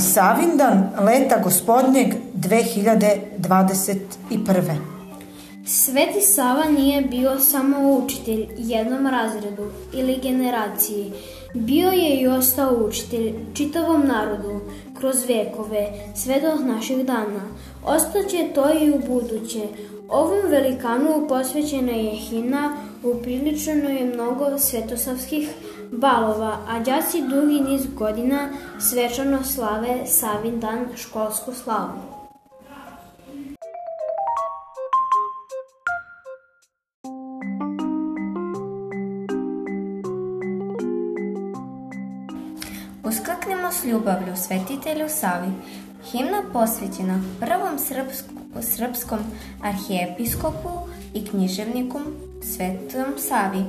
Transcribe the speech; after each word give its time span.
Savindan 0.00 0.90
leta 1.04 1.38
gospodnjeg 1.44 2.14
2021. 2.34 4.76
Sveti 5.66 6.20
Sava 6.20 6.64
nije 6.64 7.02
bio 7.02 7.40
samo 7.40 7.92
učitelj 7.92 8.46
jednom 8.58 9.06
razredu 9.06 9.70
ili 9.94 10.18
generaciji. 10.22 11.12
Bio 11.54 11.90
je 11.90 12.20
i 12.20 12.26
ostao 12.26 12.86
učitelj 12.88 13.34
čitavom 13.54 14.06
narodu 14.06 14.60
kroz 14.98 15.16
vekove, 15.28 15.88
sve 16.16 16.40
do 16.40 16.54
naših 16.64 17.06
dana. 17.06 17.42
Ostaće 17.84 18.48
to 18.54 18.70
i 18.80 18.90
u 18.90 18.98
buduće. 19.08 19.62
Ovom 20.08 20.40
velikanu 20.48 21.26
posvećena 21.28 21.92
je 21.92 22.10
himna, 22.10 22.76
upriličeno 23.02 23.88
je 23.88 24.14
mnogo 24.14 24.58
svetosavskih 24.58 25.48
balova, 25.92 26.58
a 26.68 26.78
đaci 26.78 27.22
dugi 27.22 27.60
niz 27.60 27.86
godina 27.94 28.48
svečano 28.78 29.44
slave 29.44 30.06
Savin 30.06 30.60
dan 30.60 30.86
školsku 30.96 31.52
slavu. 31.52 31.98
Uskaknemo 43.04 43.72
s 43.72 43.84
ljubavlju 43.84 44.36
svetitelju 44.36 45.08
Savi, 45.08 45.52
himna 46.10 46.42
posvećena 46.52 47.20
prvom 47.40 47.78
srpsku, 47.78 48.34
srpskom 48.62 49.18
arhijepiskopu 49.62 50.68
i 51.14 51.26
književnikom 51.26 52.27
Svetom 52.54 53.18
Savi 53.18 53.64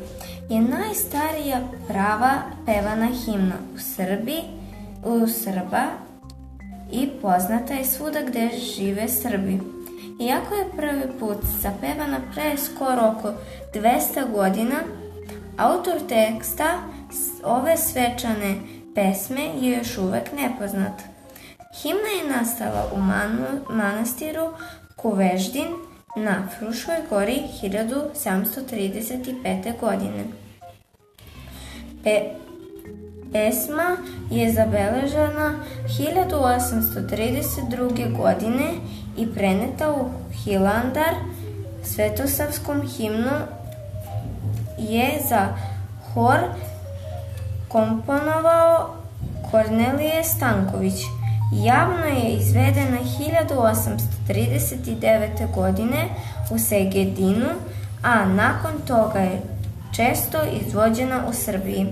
je 0.50 0.62
najstarija 0.62 1.62
prava 1.88 2.32
pevana 2.66 3.08
himna 3.26 3.56
u 3.76 3.80
Srbiji, 3.80 4.42
u 5.06 5.28
Srba 5.28 5.84
i 6.92 7.10
poznata 7.22 7.74
je 7.74 7.86
svuda 7.86 8.20
gde 8.22 8.50
žive 8.76 9.08
Srbi. 9.08 9.60
Iako 10.22 10.56
je 10.56 10.72
prvi 10.76 11.20
put 11.20 11.38
zapevana 11.62 12.20
pre 12.34 12.58
skoro 12.58 13.14
oko 13.18 13.34
200 13.74 14.32
godina, 14.32 14.76
autor 15.58 15.96
teksta 16.10 16.80
ove 17.44 17.78
svečane 17.78 18.56
pesme 18.96 19.42
je 19.42 19.78
još 19.78 19.98
uvek 19.98 20.32
nepoznat. 20.32 21.02
Himna 21.82 22.10
je 22.10 22.38
nastala 22.38 22.92
u 22.96 23.02
manu, 23.02 23.46
manastiru 23.70 24.50
Kuveždin 24.96 25.89
na 26.16 26.48
Fruškoj 26.60 26.96
gori 27.10 27.42
1735. 27.62 29.80
godine. 29.80 30.24
Pe, 32.04 32.22
pesma 33.32 33.98
je 34.32 34.54
zabeležena 34.54 35.56
1832. 36.00 38.18
godine 38.18 38.72
i 39.18 39.34
preneta 39.34 39.92
u 39.92 40.10
Hilandar 40.44 41.16
svetosavskom 41.84 42.88
himnu 42.88 43.32
je 44.78 45.22
za 45.30 45.48
hor 46.14 46.40
komponovao 47.68 48.96
Kornelije 49.52 50.24
Stanković. 50.24 51.02
Javno 51.54 52.06
je 52.06 52.34
izvedena 52.34 52.98
1839. 54.30 55.56
godine 55.56 56.10
u 56.52 56.60
Segedinu, 56.60 57.50
a 58.04 58.26
nakon 58.26 58.72
toga 58.88 59.20
je 59.20 59.42
često 59.96 60.38
izvođena 60.66 61.24
u 61.30 61.34
Srbiji. 61.34 61.86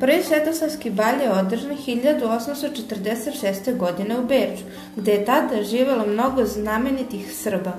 Prvi 0.00 0.22
svetosavski 0.22 0.90
bal 0.90 1.20
je 1.20 1.30
održan 1.30 1.76
1846. 1.86 3.76
godine 3.76 4.18
u 4.18 4.26
Beču, 4.26 4.64
gde 4.96 5.12
je 5.12 5.24
tada 5.24 5.62
živelo 5.62 6.06
mnogo 6.06 6.44
znamenitih 6.44 7.34
Srba. 7.34 7.72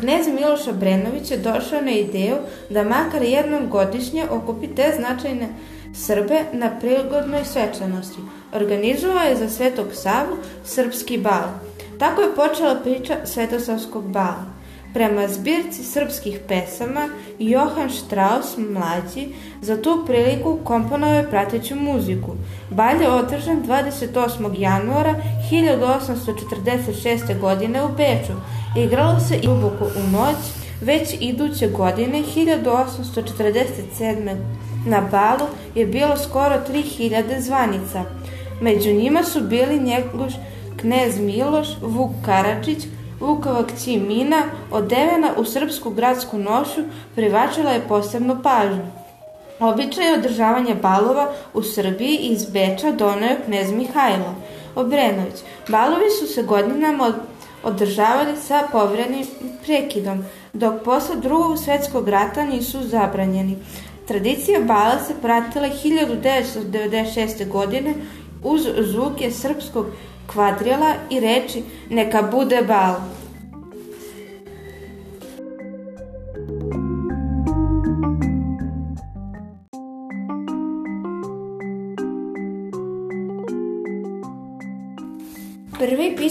Knez 0.00 0.26
Miloš 0.28 0.66
Obrenović 0.66 1.30
je 1.30 1.36
došao 1.36 1.80
na 1.82 1.90
ideju 1.90 2.36
da 2.70 2.84
makar 2.84 3.22
jednom 3.22 3.68
godišnje 3.68 4.24
okupi 4.30 4.66
te 4.66 4.92
značajne 4.96 5.48
Srbe 5.94 6.40
na 6.52 6.70
prigodnoj 6.80 7.44
svečanosti. 7.44 8.18
Organizovao 8.52 9.24
je 9.24 9.36
za 9.36 9.48
Svetog 9.48 9.86
Savu 9.92 10.36
srpski 10.64 11.18
bal. 11.18 11.48
Tako 11.98 12.22
je 12.22 12.34
počela 12.34 12.74
priča 12.74 13.16
Svetosavskog 13.24 14.04
bala. 14.04 14.44
Prema 14.94 15.28
zbirci 15.28 15.84
srpskih 15.84 16.40
pesama, 16.48 17.08
Johan 17.38 17.90
Strauss 17.90 18.56
mlađi 18.56 19.28
za 19.62 19.82
tu 19.82 20.04
priliku 20.06 20.58
komponovao 20.64 21.14
je 21.14 21.30
prateću 21.30 21.74
muziku. 21.76 22.30
Bal 22.70 23.02
je 23.02 23.10
održan 23.10 23.62
28. 23.66 24.60
januara 24.60 25.14
1846. 25.50 27.40
godine 27.40 27.84
u 27.84 27.88
Beču. 27.88 28.32
Igralo 28.76 29.20
se 29.20 29.36
i 29.36 29.46
duboko 29.46 29.84
u 29.84 30.10
noć, 30.12 30.36
već 30.80 31.16
iduće 31.20 31.68
godine 31.68 32.22
1847. 32.36 34.36
Na 34.86 35.00
balu 35.00 35.48
je 35.74 35.86
bilo 35.86 36.16
skoro 36.16 36.60
3000 36.72 37.40
zvanica. 37.40 38.04
Među 38.60 38.92
njima 38.92 39.22
su 39.22 39.40
bili 39.40 39.78
njegoš 39.78 40.32
knez 40.76 41.20
Miloš, 41.20 41.68
Vuk 41.82 42.10
Karadžić, 42.24 42.78
Vukova 43.20 43.66
kći 43.66 43.96
Mina, 43.96 44.42
odevena 44.70 45.28
u 45.36 45.44
srpsku 45.44 45.90
gradsku 45.90 46.38
nošu, 46.38 46.80
privačila 47.14 47.70
je 47.70 47.88
posebnu 47.88 48.36
pažnju. 48.42 48.86
Običaj 49.60 50.14
održavanja 50.14 50.74
balova 50.74 51.32
u 51.54 51.62
Srbiji 51.62 52.16
iz 52.16 52.50
Beča 52.50 52.92
doneo 52.92 53.36
knez 53.46 53.72
Mihajlo 53.72 54.34
Obrenović. 54.74 55.34
Balovi 55.68 56.10
su 56.20 56.26
se 56.26 56.42
godinama 56.42 57.12
održavali 57.62 58.36
sa 58.36 58.62
povrenim 58.72 59.26
prekidom, 59.64 60.24
dok 60.52 60.82
posle 60.84 61.16
drugog 61.16 61.58
svetskog 61.58 62.08
rata 62.08 62.44
nisu 62.44 62.82
zabranjeni. 62.82 63.56
Tradicija 64.08 64.60
bala 64.60 64.98
se 65.06 65.14
pratila 65.22 65.68
1996. 65.84 67.48
godine 67.48 67.94
uz 68.42 68.68
zvuke 68.78 69.30
srpskog 69.30 69.86
kvadrila 70.26 70.94
i 71.10 71.20
reči 71.20 71.62
neka 71.90 72.22
bude 72.22 72.62
bal. 72.62 72.94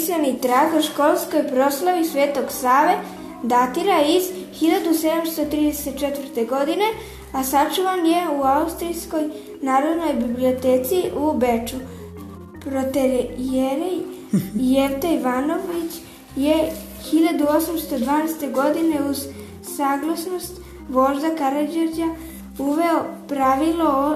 Pisani 0.09 0.39
trag 0.41 0.73
o 0.73 0.81
školskoj 0.81 1.47
proslavi 1.47 2.05
Svetog 2.05 2.51
Save 2.51 2.97
datira 3.43 4.01
iz 4.01 4.23
1734. 4.61 6.49
godine, 6.49 6.85
a 7.33 7.43
sačuvan 7.43 8.05
je 8.05 8.29
u 8.39 8.43
Austrijskoj 8.43 9.29
narodnoj 9.61 10.13
biblioteci 10.13 11.03
u 11.17 11.33
Beču. 11.33 11.75
Proterijerej 12.63 13.97
Jevta 14.55 15.07
Ivanović 15.07 15.91
je 16.35 16.71
1812. 17.11 18.51
godine 18.51 18.97
uz 19.09 19.25
saglasnost 19.61 20.53
vožda 20.89 21.35
Karadžorđa 21.37 22.07
uveo 22.57 23.03
pravilo 23.27 23.85
o, 23.89 24.15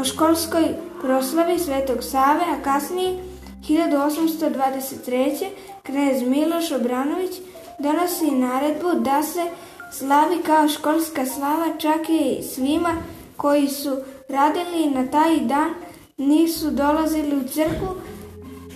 o 0.00 0.04
školskoj 0.04 0.64
proslavi 1.02 1.58
Svetog 1.58 2.02
Save, 2.02 2.44
a 2.52 2.62
kasnije 2.64 3.31
1823. 3.68 5.50
knez 5.82 6.22
Miloš 6.22 6.72
Obranović 6.72 7.30
donosi 7.78 8.30
naredbu 8.30 8.88
da 9.00 9.22
se 9.22 9.44
slavi 9.92 10.38
kao 10.46 10.68
školska 10.68 11.26
slava 11.26 11.66
čak 11.78 12.00
i 12.08 12.42
svima 12.42 12.94
koji 13.36 13.68
su 13.68 13.96
radili 14.28 14.90
na 14.94 15.06
taj 15.06 15.40
dan 15.40 15.70
nisu 16.16 16.70
dolazili 16.70 17.36
u 17.36 17.48
crkvu, 17.48 17.88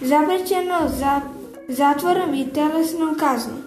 zaprećeno 0.00 0.78
za 0.98 1.20
zatvorom 1.68 2.34
i 2.34 2.52
telesnom 2.52 3.14
kaznom. 3.18 3.65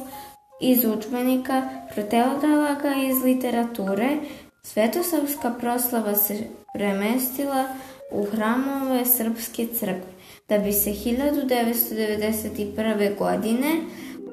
iz 0.61 0.85
učbenika, 0.85 1.63
protelodala 1.95 2.75
ga 2.83 2.95
iz 3.09 3.23
literature, 3.25 4.17
Svetosavska 4.63 5.51
proslava 5.61 6.15
se 6.15 6.39
premestila 6.75 7.65
u 8.13 8.25
hramove 8.25 9.05
Srpske 9.05 9.67
crkve, 9.67 10.13
da 10.49 10.59
bi 10.59 10.73
se 10.73 10.91
1991. 10.91 13.19
godine 13.19 13.73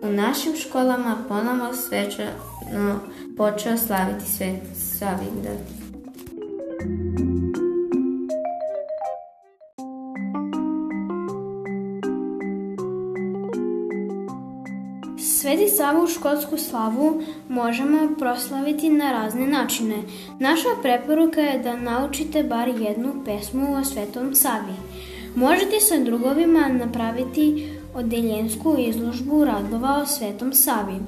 u 0.02 0.08
našim 0.08 0.56
školama 0.56 1.18
ponovo 1.28 1.74
svečano 1.74 3.00
počeo 3.38 3.78
slaviti 3.78 4.32
Svet 4.32 4.62
Savindan. 5.00 5.58
Sveti 15.54 15.70
Savu 15.70 16.08
školsku 16.08 16.58
slavu 16.58 17.22
možemo 17.50 18.16
proslaviti 18.20 18.90
na 18.90 19.12
razne 19.12 19.48
načine. 19.48 19.96
Naša 20.40 20.68
preporuka 20.82 21.42
je 21.42 21.60
da 21.60 21.76
naučite 21.76 22.44
bar 22.44 22.68
jednu 22.68 23.14
pesmu 23.26 23.76
o 23.76 23.84
Svetom 23.84 24.36
Savi. 24.36 24.74
Možete 25.36 25.80
sa 25.80 26.04
drugovima 26.04 26.68
napraviti 26.68 27.70
odeljensku 27.96 28.76
izložbu 28.80 29.46
radova 29.46 30.02
o 30.02 30.06
Svetom 30.06 30.54
Savi. 30.54 31.00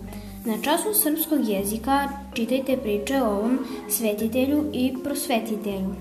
Na 0.45 0.53
času 0.62 0.94
srpskog 0.94 1.50
jezika 1.50 2.09
čitajte 2.33 2.77
priče 2.77 3.21
o 3.21 3.30
ovom 3.30 3.59
svetitelju 3.89 4.63
i 4.74 4.94
prosvetitelju. 5.03 5.95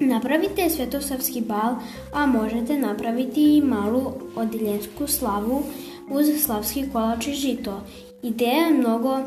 Napravite 0.00 0.70
svetosavski 0.70 1.40
bal, 1.40 1.74
a 2.12 2.26
možete 2.26 2.78
napraviti 2.78 3.56
i 3.56 3.62
malu 3.62 4.12
odeljensku 4.36 5.06
slavu 5.06 5.62
uz 6.10 6.26
slavski 6.44 6.84
kolač 6.92 7.26
i 7.26 7.34
žito. 7.34 7.80
Ideja 8.22 8.66
je 8.66 8.74
mnogo 8.74 9.18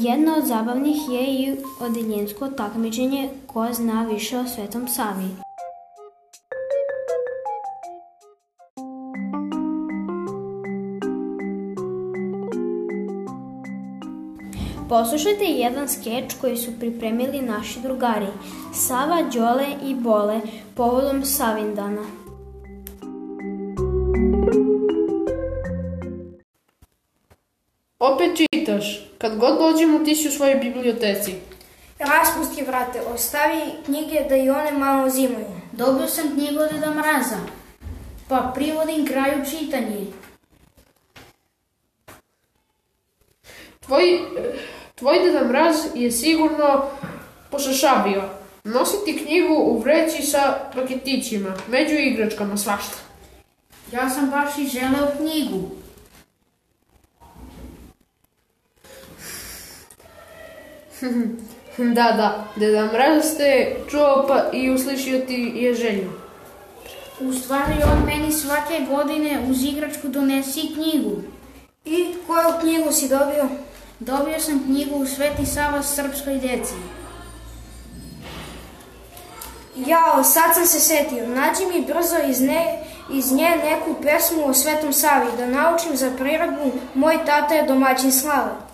Jedna 0.00 0.36
od 0.36 0.44
zabavnih 0.44 0.96
je 1.10 1.26
i 1.26 1.56
odeljensko 1.80 2.48
takmičenje 2.48 3.28
ko 3.46 3.68
zna 3.72 4.06
više 4.10 4.38
o 4.38 4.46
Svetom 4.46 4.88
Savi. 4.88 5.28
Poslušajte 14.88 15.44
jedan 15.44 15.88
skeč 15.88 16.34
koji 16.40 16.56
su 16.56 16.70
pripremili 16.80 17.42
naši 17.42 17.80
drugari 17.80 18.26
Sava, 18.74 19.22
Đole 19.34 19.66
i 19.84 19.94
Bole 19.94 20.40
povodom 20.74 21.24
Savindana. 21.24 22.17
Opet 28.12 28.36
čitaš. 28.36 29.04
Kad 29.18 29.38
god 29.38 29.58
dođemo 29.58 29.98
ti 29.98 30.14
si 30.16 30.28
u 30.28 30.30
svojoj 30.30 30.54
biblioteci. 30.54 31.34
Raspusti, 31.98 32.62
vrate, 32.62 33.00
ostavi 33.14 33.60
knjige 33.84 34.20
da 34.28 34.36
i 34.36 34.50
one 34.50 34.72
malo 34.72 35.10
zimuju. 35.10 35.46
Dobio 35.72 36.08
sam 36.08 36.34
knjigu 36.34 36.62
od 36.62 36.70
Deda 36.72 36.94
Mraza, 36.94 37.36
pa 38.28 38.52
privodim 38.54 39.06
kraju 39.06 39.44
čitanje. 39.50 40.06
Tvoj, 43.80 44.18
tvoj 44.94 45.18
Deda 45.18 45.44
Mraz 45.44 45.76
je 45.94 46.10
sigurno 46.10 46.84
pošašabio. 47.50 48.22
Nositi 48.64 49.24
knjigu 49.24 49.54
u 49.54 49.78
vreći 49.78 50.22
sa 50.22 50.58
paketićima, 50.74 51.54
među 51.68 51.94
igračkama, 51.94 52.56
svašta. 52.56 52.96
Ja 53.92 54.10
sam 54.10 54.30
baš 54.30 54.58
i 54.58 54.68
želeo 54.68 55.08
knjigu. 55.16 55.70
da, 61.96 62.12
da, 62.12 62.44
Deda 62.56 62.84
Mraz 62.92 63.36
te 63.36 63.76
čuo 63.90 64.24
pa 64.28 64.50
i 64.52 64.70
uslišio 64.70 65.18
ti 65.18 65.52
je 65.54 65.74
želju. 65.74 66.12
U 67.20 67.32
stvari 67.32 67.74
on 67.92 68.06
meni 68.06 68.32
svake 68.32 68.86
godine 68.90 69.40
uz 69.50 69.64
igračku 69.64 70.08
donesi 70.08 70.70
knjigu. 70.74 71.22
I 71.84 72.14
koju 72.26 72.60
knjigu 72.60 72.92
si 72.92 73.08
dobio? 73.08 73.48
Dobio 73.98 74.40
sam 74.40 74.64
knjigu 74.64 75.06
Sveti 75.06 75.46
Sava 75.46 75.82
srpskoj 75.82 76.34
deci. 76.34 76.74
Jao, 79.76 80.24
sad 80.24 80.54
sam 80.54 80.66
se 80.66 80.80
setio. 80.80 81.26
Nađi 81.26 81.66
mi 81.72 81.86
brzo 81.86 82.16
iz, 82.28 82.40
ne, 82.40 82.84
iz 83.12 83.32
nje 83.32 83.50
neku 83.64 84.02
pesmu 84.02 84.44
o 84.46 84.54
Svetom 84.54 84.92
Savi, 84.92 85.26
da 85.36 85.46
naučim 85.46 85.96
za 85.96 86.10
prirodbu 86.18 86.72
Moj 86.94 87.18
tata 87.26 87.54
je 87.54 87.66
domaćin 87.66 88.12
slave. 88.12 88.67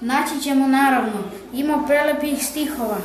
Naći 0.00 0.40
ćemo 0.42 0.66
naravno. 0.66 1.22
Ima 1.52 1.84
prelepih 1.86 2.46
stihova. 2.46 2.98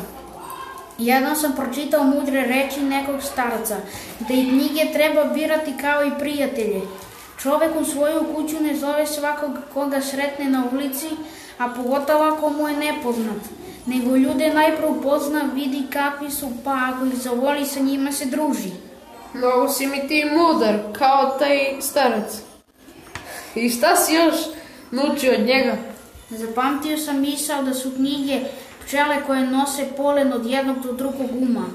Jednom 0.97 1.35
sam 1.35 1.55
pročitao 1.55 2.03
mudre 2.03 2.41
reči 2.41 2.81
nekog 2.81 3.21
starca, 3.21 3.77
da 4.19 4.33
i 4.33 4.49
knjige 4.49 4.93
treba 4.93 5.23
birati 5.23 5.73
kao 5.81 6.05
i 6.05 6.11
prijatelje. 6.19 6.81
Čovek 7.41 7.71
u 7.81 7.85
svoju 7.85 8.23
kuću 8.35 8.63
ne 8.63 8.75
zove 8.75 9.07
svakog 9.07 9.51
koga 9.73 10.01
sretne 10.01 10.45
na 10.45 10.63
ulici, 10.71 11.09
a 11.57 11.69
pogotovo 11.69 12.23
ako 12.23 12.49
mu 12.49 12.67
je 12.67 12.77
nepoznat, 12.77 13.41
nego 13.85 14.15
ljude 14.15 14.53
najpre 14.53 14.87
upozna, 14.87 15.41
vidi 15.53 15.83
kakvi 15.93 16.31
su, 16.31 16.51
pa 16.63 16.77
ako 16.93 17.05
ih 17.05 17.15
zavoli 17.15 17.65
sa 17.65 17.79
njima 17.79 18.11
se 18.11 18.25
druži. 18.25 18.71
Mnogo 19.33 19.69
si 19.69 19.87
mi 19.87 20.07
ti 20.07 20.25
mudar, 20.25 20.79
kao 20.97 21.35
taj 21.39 21.81
starac. 21.81 22.41
I 23.55 23.69
šta 23.69 23.95
si 23.95 24.13
još 24.13 24.35
naučio 24.91 25.33
od 25.33 25.45
njega? 25.45 25.92
Zapamtio 26.37 26.97
sam 26.97 27.21
misao 27.21 27.63
da 27.63 27.73
su 27.73 27.91
knjige 27.95 28.39
pčele 28.85 29.15
koje 29.27 29.47
nose 29.47 29.85
polen 29.97 30.33
od 30.33 30.45
jednog 30.45 30.79
do 30.79 30.91
drugog 30.91 31.29
uma. 31.41 31.65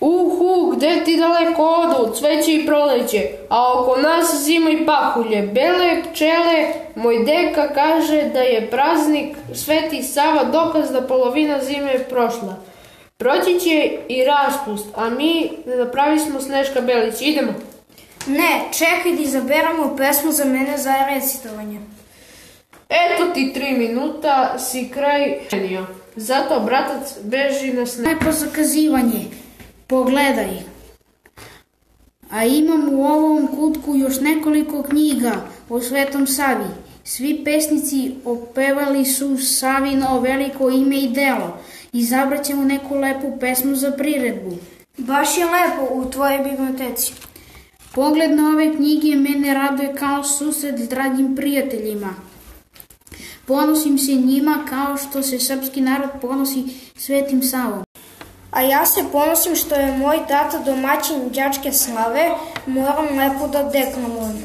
Uhu, 0.00 0.72
gde 0.76 1.04
ti 1.04 1.16
daleko 1.16 1.64
odu, 1.64 2.14
cveće 2.14 2.54
i 2.54 2.66
proleće, 2.66 3.28
a 3.48 3.80
oko 3.80 4.00
nas 4.00 4.34
zima 4.44 4.70
i 4.70 4.86
pahulje, 4.86 5.42
bele 5.42 6.02
pčele, 6.02 6.72
moj 6.94 7.24
deka 7.24 7.68
kaže 7.74 8.22
da 8.22 8.40
je 8.40 8.70
praznik 8.70 9.36
Sveti 9.54 10.02
Sava 10.02 10.44
dokaz 10.44 10.90
da 10.90 11.02
polovina 11.02 11.62
zime 11.62 11.92
je 11.92 12.04
prošla. 12.08 12.56
Proći 13.16 13.60
će 13.60 13.98
i 14.08 14.24
raspust, 14.24 14.86
a 14.96 15.10
mi 15.10 15.50
ne 15.66 15.76
napravi 15.76 16.18
smo 16.18 16.40
Sneška 16.40 16.80
Belić, 16.80 17.20
idemo. 17.20 17.52
Ne, 18.26 18.60
čekaj 18.78 19.12
da 19.12 19.22
izaberamo 19.22 19.96
pesmu 19.96 20.32
za 20.32 20.44
mene 20.44 20.78
za 20.78 20.94
recitovanje. 21.08 21.80
Eto 22.88 23.32
ti 23.34 23.52
tri 23.54 23.72
minuta, 23.72 24.58
si 24.58 24.88
kraj 24.88 25.38
genija. 25.50 25.86
Zato 26.16 26.60
bratac 26.60 27.14
beži 27.22 27.72
na 27.72 27.86
sneg. 27.86 28.06
Lepo 28.06 28.32
zakazivanje. 28.32 29.24
Pogledaj. 29.86 30.62
A 32.30 32.44
imam 32.44 32.88
u 32.92 33.04
ovom 33.04 33.48
kutku 33.48 33.96
još 33.96 34.20
nekoliko 34.20 34.82
knjiga 34.82 35.32
o 35.68 35.80
Svetom 35.80 36.26
Savi. 36.26 36.64
Svi 37.04 37.44
pesnici 37.44 38.14
opevali 38.24 39.04
su 39.04 39.38
Savino 39.38 40.20
veliko 40.20 40.70
ime 40.70 40.96
i 40.96 41.08
delo. 41.08 41.58
Izabraćemo 41.92 42.64
neku 42.64 42.94
lepu 42.94 43.38
pesmu 43.40 43.74
za 43.74 43.90
priredbu. 43.90 44.56
Baš 44.98 45.38
je 45.38 45.44
lepo 45.44 45.94
u 45.94 46.10
tvojoj 46.10 46.38
biblioteci. 46.38 47.12
Pogled 47.94 48.30
na 48.30 48.48
ove 48.48 48.76
knjige 48.76 49.16
mene 49.16 49.54
raduje 49.54 49.94
kao 49.94 50.24
susret 50.24 50.78
s 50.78 50.88
dragim 50.88 51.36
prijateljima. 51.36 52.14
Ponosim 53.46 53.98
se 53.98 54.14
njima 54.14 54.58
kao 54.68 54.96
što 54.96 55.22
se 55.22 55.38
srpski 55.38 55.80
narod 55.80 56.10
ponosi 56.20 56.64
Svetim 56.96 57.42
Savom. 57.42 57.84
A 58.50 58.62
ja 58.62 58.86
se 58.86 59.04
ponosim 59.12 59.56
što 59.56 59.74
je 59.74 59.98
moj 59.98 60.18
tata 60.28 60.58
domaćin 60.58 61.28
đačke 61.28 61.72
slave, 61.72 62.30
moram 62.66 63.18
lepo 63.18 63.48
da 63.48 63.62
deklamujem. 63.62 64.44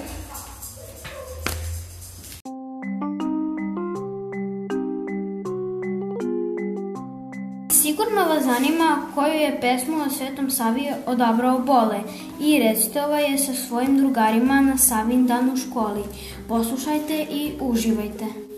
Sigurno 7.72 8.26
vas 8.30 8.44
zanima 8.44 9.02
koju 9.16 9.34
je 9.34 9.62
pesmu 9.62 9.98
o 9.98 10.10
Svetom 10.10 10.50
Savi 10.50 10.88
odabrao 11.06 11.60
Bole 11.60 12.00
i 12.40 12.60
recitova 12.60 13.20
je 13.20 13.38
sa 13.38 13.54
svojim 13.54 13.98
drugarima 13.98 14.62
na 14.62 14.78
Savin 14.78 15.28
dan 15.28 15.50
u 15.50 15.58
školi. 15.58 16.04
Poslušajte 16.48 17.26
i 17.30 17.52
uživajte. 17.60 18.51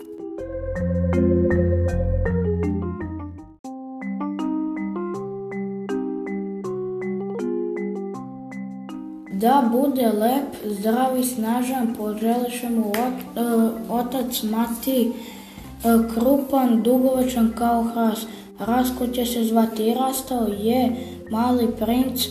Da 9.44 9.68
bude 9.72 10.06
lep, 10.20 10.56
zdrav 10.64 11.18
i 11.18 11.24
snažan, 11.24 11.94
poželiše 11.98 12.70
mu 12.70 12.92
e, 12.96 13.10
otac, 13.90 14.42
mati, 14.42 15.00
e, 15.04 15.12
krupan, 16.14 16.82
dugovečan 16.82 17.52
kao 17.58 17.82
hras, 17.82 18.26
Rasko 18.58 19.06
će 19.06 19.26
se 19.26 19.44
zvati 19.44 19.94
rastao 19.94 20.46
je 20.46 20.96
mali 21.30 21.68
princ 21.78 22.26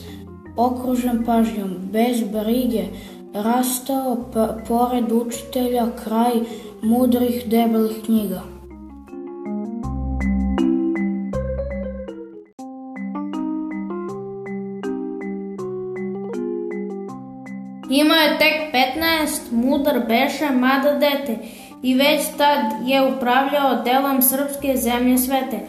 okružen 0.56 1.24
pažnjom, 1.26 1.70
bez 1.92 2.24
brige, 2.24 2.84
rastao 3.34 4.18
pored 4.68 5.12
učitelja 5.12 5.88
kraj 6.04 6.32
mudrih 6.82 7.44
debelih 7.48 7.98
knjiga. 8.06 8.53
Ima 17.94 18.16
je 18.16 18.38
tek 18.38 18.74
15, 18.74 19.52
mudar 19.52 20.00
beše, 20.08 20.50
mada 20.50 20.92
dete 20.92 21.38
i 21.84 21.96
već 21.96 22.22
tad 22.38 22.60
je 22.86 23.08
upravljao 23.08 23.84
delom 23.84 24.22
srpske 24.22 24.78
zemlje 24.78 25.18
svete. 25.18 25.60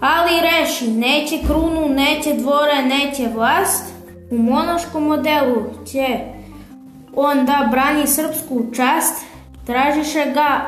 Ali 0.00 0.40
reši, 0.40 0.88
neće 0.88 1.38
krunu, 1.46 1.88
neće 1.88 2.32
dvore, 2.34 2.82
neće 2.82 3.28
vlast, 3.34 3.94
u 4.30 4.38
monaškom 4.38 5.04
modelu 5.04 5.62
će 5.92 6.18
on 7.16 7.46
da 7.46 7.68
brani 7.70 8.06
srpsku 8.06 8.62
čast, 8.76 9.24
tražiše 9.66 10.24
ga 10.34 10.60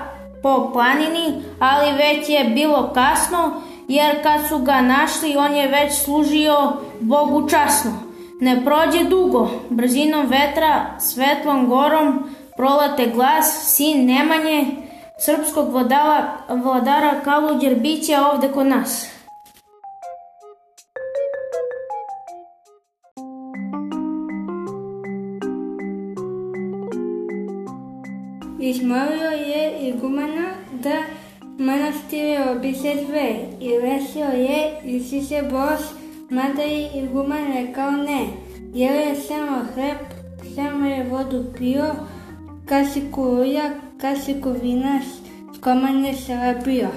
po 0.42 0.71
planini, 0.73 1.42
ali 1.59 1.92
već 1.92 2.28
je 2.28 2.45
bilo 2.45 2.92
kasno, 2.95 3.62
jer 3.88 4.23
kad 4.23 4.49
su 4.49 4.59
ga 4.59 4.81
našli, 4.81 5.37
on 5.37 5.54
je 5.54 5.69
već 5.69 5.92
služio 6.04 6.73
Bogu 7.00 7.49
časno. 7.49 8.12
Ne 8.42 8.64
prođe 8.64 9.04
dugo, 9.04 9.50
brzinom 9.70 10.26
vetra, 10.26 10.99
svetlom 11.00 11.68
gorom, 11.68 12.30
prolate 12.56 13.06
glas, 13.14 13.75
sin 13.76 14.06
Nemanje, 14.06 14.66
srpskog 15.18 15.72
vladala, 15.72 16.38
vladara 16.49 17.20
Kaluđer 17.25 17.75
biće 17.75 18.18
ovde 18.32 18.49
kod 18.49 18.66
nas. 18.66 19.11
Izmolio 28.61 29.30
je 29.30 29.88
igumana 29.88 30.54
da 30.72 31.02
manastire 31.58 32.50
obiše 32.50 32.92
sve 33.06 33.37
i 33.61 33.68
lesio 33.78 34.26
je 34.26 34.80
se 35.28 35.42
bos, 35.50 36.02
mada 36.32 36.62
je 36.62 36.90
iguman 37.04 37.52
rekao 37.54 37.90
ne. 37.90 38.26
Jeo 38.74 38.94
je 38.94 39.14
samo 39.16 39.56
hleb, 39.74 39.98
samo 40.54 40.86
je 40.86 41.08
vodu 41.10 41.44
pio, 41.58 41.84
kasiku 42.66 43.22
ulja, 43.22 43.70
kasiku 44.00 44.50
vina, 44.62 45.00
skomanje 45.56 46.14
se 46.14 46.36
lepio. 46.36 46.88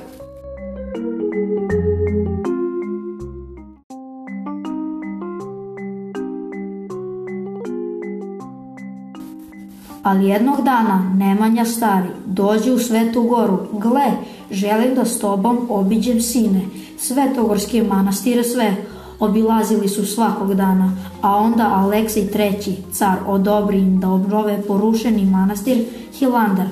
Ali 10.03 10.27
jednog 10.27 10.57
dana 10.63 11.13
Nemanja 11.17 11.65
stari 11.65 12.07
dođe 12.25 12.71
u 12.71 12.79
Svetu 12.79 13.23
goru, 13.23 13.57
gle, 13.71 14.11
želim 14.51 14.95
da 14.95 15.05
s 15.05 15.19
tobom 15.19 15.67
obiđem 15.69 16.21
sine, 16.21 16.61
Svetogorske 16.97 17.83
manastire 17.83 18.43
sve, 18.43 18.75
obilazili 19.19 19.87
su 19.87 20.05
svakog 20.05 20.53
dana, 20.53 20.91
a 21.21 21.35
onda 21.35 21.69
Aleksij 21.73 22.21
III, 22.21 22.77
car, 22.93 23.17
odobri 23.27 23.79
im 23.79 23.99
da 23.99 24.09
obnove 24.09 24.61
porušeni 24.67 25.25
manastir 25.25 25.85
Hilandar. 26.13 26.67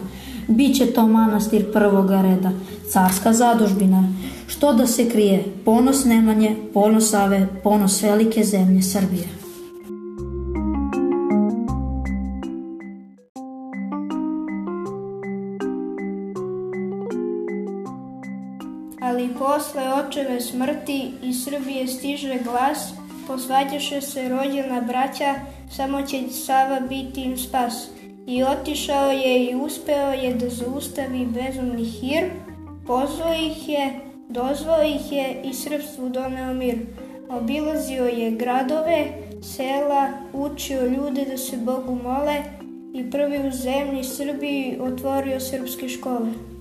Biće 0.47 0.85
to 0.85 1.07
manastir 1.07 1.71
prvoga 1.73 2.21
reda, 2.21 2.51
carska 2.89 3.33
zadužbina, 3.33 4.13
što 4.47 4.73
da 4.73 4.87
se 4.87 5.09
krije, 5.09 5.45
ponos 5.65 6.05
Nemanje, 6.05 6.55
ponos 6.73 7.09
Save, 7.09 7.47
ponos 7.63 8.03
velike 8.03 8.43
zemlje 8.43 8.81
Srbije. 8.81 9.42
Posle 19.53 19.83
očeve 19.93 20.41
smrti 20.41 21.11
iz 21.23 21.43
Srbije 21.43 21.87
stiže 21.87 22.39
glas, 22.43 22.93
posvađaše 23.27 24.01
se 24.01 24.29
rođena 24.29 24.81
braća, 24.81 25.35
samo 25.71 26.01
će 26.01 26.17
Sava 26.29 26.79
biti 26.79 27.21
im 27.21 27.37
spas. 27.37 27.87
I 28.27 28.43
otišao 28.43 29.11
je 29.11 29.45
i 29.45 29.55
uspeo 29.55 30.11
je 30.11 30.33
da 30.33 30.49
zaustavi 30.49 31.25
bezumni 31.25 31.85
hir, 31.85 32.29
pozvao 32.87 33.33
ih 33.33 33.69
je, 33.69 33.99
dozvao 34.29 34.83
ih 34.83 35.11
je 35.11 35.41
i 35.43 35.53
srpstvu 35.53 36.09
doneo 36.09 36.53
mir. 36.53 36.77
Obilazio 37.29 38.05
je 38.05 38.31
gradove, 38.31 39.07
sela, 39.41 40.09
učio 40.33 40.87
ljude 40.87 41.25
da 41.25 41.37
se 41.37 41.57
Bogu 41.57 41.97
mole 42.03 42.43
i 42.93 43.11
prvi 43.11 43.47
u 43.47 43.51
zemlji 43.51 44.03
Srbiji 44.03 44.77
otvorio 44.81 45.39
srpske 45.39 45.89
škole. 45.89 46.52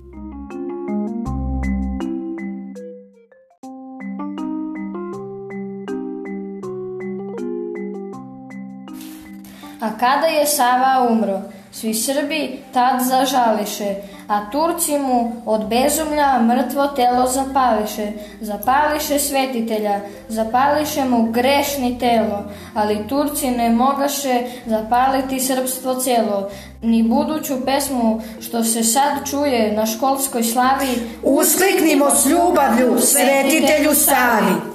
A 9.93 9.97
kada 9.97 10.27
je 10.27 10.45
Sava 10.47 11.07
umro, 11.09 11.41
svi 11.71 11.93
Srbi 11.93 12.59
tad 12.73 13.01
zažališe, 13.01 13.95
a 14.27 14.49
Turci 14.51 14.97
mu 14.99 15.31
od 15.45 15.65
bezumlja 15.69 16.41
mrtvo 16.41 16.87
telo 16.87 17.27
zapališe. 17.27 18.11
Zapališe 18.41 19.19
svetitelja, 19.19 19.99
zapališe 20.29 21.05
mu 21.05 21.31
grešni 21.31 21.99
telo, 21.99 22.43
ali 22.73 23.07
Turci 23.07 23.51
ne 23.51 23.69
mogaše 23.69 24.41
zapaliti 24.65 25.39
srpstvo 25.39 25.95
celo. 25.95 26.49
Ni 26.81 27.03
buduću 27.03 27.65
pesmu 27.65 28.21
što 28.41 28.63
se 28.63 28.83
sad 28.83 29.29
čuje 29.29 29.71
na 29.71 29.85
školskoj 29.85 30.43
slavi 30.43 31.09
Uskliknimo 31.23 32.09
s 32.09 32.25
ljubavlju 32.25 32.99
svetitelju 33.01 33.95
Savi. 33.95 34.72